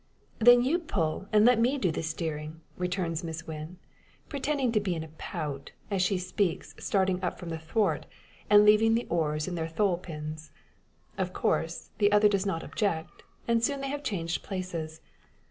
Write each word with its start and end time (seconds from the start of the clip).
"Then 0.39 0.63
you 0.63 0.79
pull, 0.79 1.27
and 1.31 1.45
let 1.45 1.59
me 1.59 1.77
do 1.77 1.91
the 1.91 2.01
steering," 2.01 2.61
returns 2.75 3.23
Miss 3.23 3.45
Wynn, 3.45 3.77
pretending 4.29 4.71
to 4.71 4.79
be 4.79 4.95
in 4.95 5.03
a 5.03 5.09
pout; 5.09 5.73
as 5.91 6.01
she 6.01 6.17
speaks 6.17 6.73
starting 6.79 7.21
up 7.23 7.37
from 7.37 7.49
the 7.49 7.59
thwart, 7.59 8.07
and 8.49 8.65
leaving 8.65 8.95
the 8.95 9.05
oars 9.11 9.47
in 9.47 9.53
their 9.53 9.67
thole 9.67 9.99
pins. 9.99 10.49
Of 11.19 11.33
course, 11.33 11.91
the 11.99 12.11
other 12.11 12.27
does 12.29 12.47
not 12.47 12.63
object; 12.63 13.21
and 13.47 13.63
soon 13.63 13.81
they 13.81 13.89
have 13.89 14.01
changed 14.01 14.41
places. 14.41 15.01